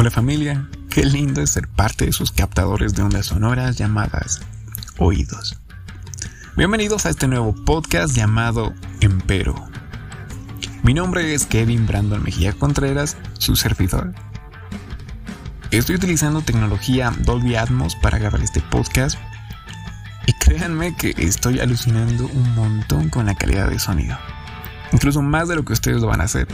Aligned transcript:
Hola 0.00 0.10
familia, 0.10 0.66
qué 0.88 1.04
lindo 1.04 1.42
es 1.42 1.50
ser 1.50 1.68
parte 1.68 2.06
de 2.06 2.12
sus 2.12 2.32
captadores 2.32 2.94
de 2.94 3.02
ondas 3.02 3.26
sonoras 3.26 3.76
llamadas 3.76 4.40
oídos. 4.96 5.60
Bienvenidos 6.56 7.04
a 7.04 7.10
este 7.10 7.28
nuevo 7.28 7.54
podcast 7.54 8.14
llamado 8.16 8.72
Empero. 9.00 9.54
Mi 10.82 10.94
nombre 10.94 11.34
es 11.34 11.44
Kevin 11.44 11.86
Brandon 11.86 12.22
Mejía 12.22 12.54
Contreras, 12.54 13.18
su 13.38 13.56
servidor. 13.56 14.14
Estoy 15.70 15.96
utilizando 15.96 16.40
tecnología 16.40 17.12
Dolby 17.20 17.56
Atmos 17.56 17.94
para 17.96 18.18
grabar 18.18 18.40
este 18.40 18.60
podcast 18.60 19.18
y 20.26 20.32
créanme 20.32 20.96
que 20.96 21.14
estoy 21.18 21.60
alucinando 21.60 22.26
un 22.26 22.54
montón 22.54 23.10
con 23.10 23.26
la 23.26 23.34
calidad 23.34 23.68
de 23.68 23.78
sonido. 23.78 24.16
Incluso 24.92 25.22
más 25.22 25.48
de 25.48 25.56
lo 25.56 25.64
que 25.64 25.72
ustedes 25.72 26.00
lo 26.00 26.08
van 26.08 26.20
a 26.20 26.24
hacer. 26.24 26.48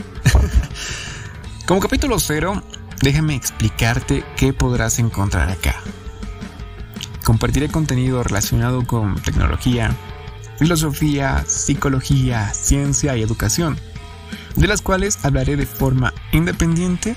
Como 1.65 1.79
capítulo 1.79 2.19
cero, 2.19 2.63
déjame 3.01 3.35
explicarte 3.35 4.23
qué 4.35 4.53
podrás 4.53 4.99
encontrar 4.99 5.49
acá. 5.49 5.75
Compartiré 7.25 7.67
contenido 7.67 8.23
relacionado 8.23 8.87
con 8.87 9.21
tecnología, 9.21 9.93
filosofía, 10.57 11.43
psicología, 11.45 12.53
ciencia 12.53 13.17
y 13.17 13.21
educación, 13.21 13.77
de 14.55 14.67
las 14.67 14.81
cuales 14.81 15.19
hablaré 15.25 15.57
de 15.57 15.65
forma 15.65 16.13
independiente 16.31 17.15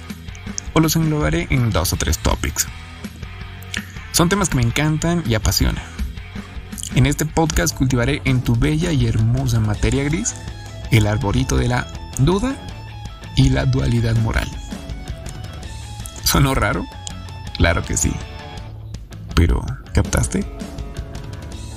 o 0.72 0.80
los 0.80 0.96
englobaré 0.96 1.46
en 1.50 1.70
dos 1.70 1.92
o 1.92 1.96
tres 1.96 2.18
topics. 2.18 2.66
Son 4.12 4.28
temas 4.28 4.48
que 4.48 4.56
me 4.56 4.62
encantan 4.62 5.22
y 5.26 5.34
apasionan. 5.34 5.84
En 6.96 7.06
este 7.06 7.24
podcast 7.24 7.76
cultivaré 7.76 8.20
en 8.24 8.42
tu 8.42 8.56
bella 8.56 8.90
y 8.90 9.06
hermosa 9.06 9.60
materia 9.60 10.02
gris 10.02 10.34
el 10.90 11.06
arborito 11.06 11.56
de 11.56 11.68
la 11.68 11.86
duda 12.18 12.54
y 13.36 13.50
la 13.50 13.64
dualidad 13.64 14.16
moral. 14.16 14.48
¿Sonó 16.24 16.54
raro? 16.54 16.86
Claro 17.56 17.84
que 17.84 17.96
sí. 17.96 18.12
Pero, 19.34 19.64
¿captaste? 19.92 20.44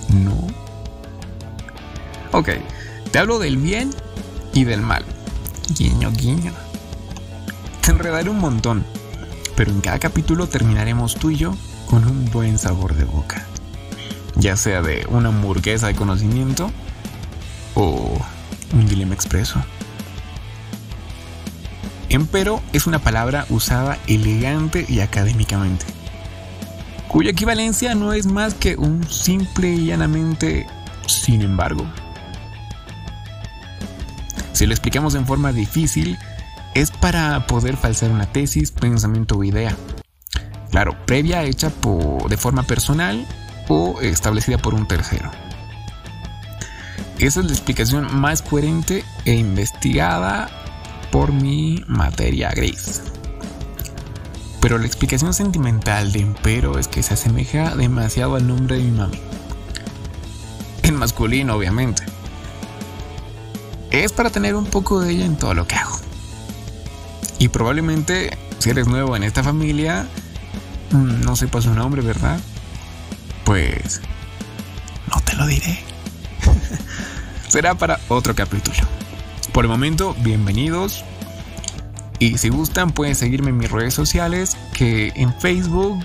No. 0.10 0.48
Ok, 2.32 2.50
te 3.12 3.20
hablo 3.20 3.40
del 3.40 3.58
bien 3.58 3.92
y 4.54 4.64
del 4.64 4.82
mal. 4.82 5.04
Guiño, 5.78 6.12
guiño. 6.12 6.52
Te 7.82 7.92
enredaré 7.92 8.30
un 8.30 8.40
montón, 8.40 8.86
pero 9.56 9.72
en 9.72 9.82
cada 9.82 10.00
capítulo 10.00 10.48
terminaremos 10.48 11.16
tú 11.16 11.32
y 11.32 11.38
yo 11.38 11.56
con 11.90 12.06
un 12.06 12.30
buen 12.32 12.58
sabor 12.58 12.96
de 12.96 13.06
boca. 13.06 13.46
Ya 14.36 14.56
sea 14.56 14.82
de 14.82 15.06
una 15.09 15.30
hamburguesa 15.30 15.88
de 15.88 15.96
conocimiento 15.96 16.72
o 17.76 18.18
un 18.73 18.88
dilema 18.88 19.14
expreso. 19.14 19.64
Empero 22.09 22.61
es 22.73 22.86
una 22.86 23.00
palabra 23.00 23.45
usada 23.50 23.97
elegante 24.08 24.86
y 24.88 25.00
académicamente, 25.00 25.86
cuya 27.08 27.31
equivalencia 27.31 27.95
no 27.95 28.14
es 28.14 28.28
más 28.28 28.53
que 28.53 28.75
un 28.75 29.09
simple 29.09 29.69
y 29.69 29.86
llanamente 29.88 30.67
sin 31.08 31.41
embargo. 31.41 31.86
Si 34.53 34.67
lo 34.67 34.73
explicamos 34.73 35.16
en 35.16 35.25
forma 35.25 35.52
difícil, 35.52 36.17
es 36.75 36.91
para 36.91 37.47
poder 37.47 37.78
falsear 37.78 38.11
una 38.11 38.28
tesis, 38.28 38.72
pensamiento 38.72 39.38
o 39.38 39.44
idea. 39.44 39.75
Claro, 40.69 40.95
previa 41.06 41.44
hecha 41.44 41.72
de 42.30 42.38
forma 42.38 42.64
personal 42.64 43.25
o 43.67 44.00
establecida 44.02 44.58
por 44.58 44.73
un 44.73 44.88
tercero. 44.88 45.31
Esa 47.24 47.40
es 47.40 47.46
la 47.46 47.54
explicación 47.54 48.20
más 48.20 48.42
coherente 48.42 49.06
e 49.24 49.34
investigada 49.34 50.50
por 51.10 51.32
mi 51.32 51.82
materia 51.88 52.52
gris. 52.52 53.02
Pero 54.60 54.78
la 54.78 54.86
explicación 54.86 55.34
sentimental 55.34 56.12
de 56.12 56.20
Empero 56.20 56.78
es 56.78 56.90
que 56.90 57.02
se 57.02 57.14
asemeja 57.14 57.78
demasiado 57.78 58.36
al 58.36 58.46
nombre 58.46 58.75
de 58.75 58.84
mi 58.84 58.92
mami. 58.92 59.22
En 60.81 60.96
masculino, 60.96 61.56
obviamente. 61.56 62.03
Es 63.90 64.12
para 64.12 64.30
tener 64.30 64.53
un 64.53 64.66
poco 64.66 65.00
de 65.00 65.12
ella 65.12 65.24
en 65.24 65.38
todo 65.38 65.53
lo 65.53 65.66
que 65.66 65.76
hago. 65.76 65.97
Y 67.40 67.47
probablemente, 67.47 68.38
si 68.59 68.70
eres 68.70 68.88
nuevo 68.88 69.16
en 69.16 69.24
esta 69.24 69.44
familia, 69.44 70.08
mm, 70.92 71.22
no 71.22 71.38
sepas 71.38 71.64
su 71.64 71.74
nombre, 71.74 72.02
¿verdad? 72.02 72.38
Pues 73.46 74.02
no 75.09 75.22
te 75.22 75.36
lo 75.36 75.47
diré. 75.47 75.93
Será 77.53 77.75
para 77.75 78.00
otro 78.08 78.34
capítulo. 78.34 78.78
Por 79.52 79.64
el 79.64 79.69
momento, 79.69 80.16
bienvenidos. 80.24 81.06
Y 82.18 82.40
si 82.40 82.50
gustan, 82.50 82.90
pueden 82.90 83.14
seguirme 83.14 83.52
en 83.52 83.58
mis 83.58 83.69
redes 83.69 83.94
sociales, 83.94 84.58
que 84.74 85.14
en 85.16 85.31
Facebook 85.36 86.03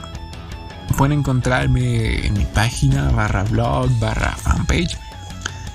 pueden 0.98 1.20
encontrarme 1.20 2.26
en 2.26 2.34
mi 2.34 2.44
página 2.44 3.10
barra 3.12 3.44
blog 3.44 3.88
barra 3.98 4.36
fanpage 4.36 4.98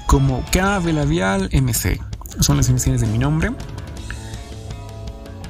como 0.06 0.44
MC. 0.52 2.00
Son 2.40 2.56
las 2.56 2.70
iniciales 2.70 3.02
de 3.02 3.08
mi 3.08 3.18
nombre. 3.18 3.50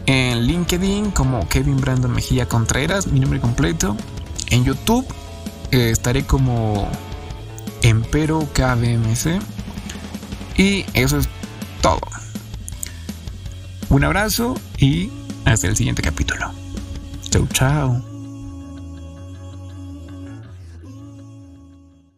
En 0.05 0.47
LinkedIn 0.47 1.11
como 1.11 1.50
Kevin 1.50 1.81
Brandon 1.81 2.13
Mejía 2.13 2.47
Contreras, 2.47 3.07
mi 3.07 3.19
nombre 3.19 3.41
completo. 3.41 3.97
En 4.51 4.63
YouTube 4.63 5.05
eh, 5.72 5.90
estaré 5.90 6.25
como 6.25 6.88
Empero 7.81 8.47
KBMC. 8.53 9.62
Y 10.58 10.86
eso 10.94 11.18
es 11.18 11.28
todo. 11.81 12.02
Un 13.90 14.03
abrazo 14.03 14.56
y 14.78 15.09
hasta 15.46 15.68
el 15.68 15.75
siguiente 15.75 16.02
capítulo. 16.02 16.52
Chau, 17.30 17.47
chao. 17.53 18.12